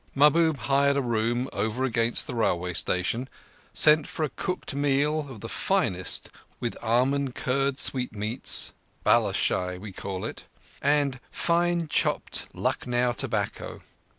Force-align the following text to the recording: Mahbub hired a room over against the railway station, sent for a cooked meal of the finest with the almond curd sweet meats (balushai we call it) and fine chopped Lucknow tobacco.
Mahbub 0.15 0.57
hired 0.57 0.97
a 0.97 1.01
room 1.03 1.47
over 1.53 1.83
against 1.85 2.25
the 2.25 2.33
railway 2.33 2.73
station, 2.73 3.29
sent 3.71 4.07
for 4.07 4.23
a 4.25 4.29
cooked 4.29 4.73
meal 4.73 5.27
of 5.29 5.41
the 5.41 5.47
finest 5.47 6.31
with 6.59 6.73
the 6.73 6.81
almond 6.83 7.35
curd 7.35 7.77
sweet 7.77 8.11
meats 8.11 8.73
(balushai 9.05 9.77
we 9.77 9.91
call 9.91 10.25
it) 10.25 10.45
and 10.81 11.19
fine 11.29 11.87
chopped 11.87 12.47
Lucknow 12.51 13.11
tobacco. 13.13 13.83